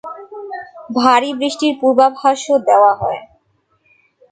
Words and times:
ভারী 0.97 1.29
বৃষ্টির 1.39 1.73
পূর্বাভাসও 1.81 2.55
দেওয়া 2.67 2.93
হয়। 2.95 3.21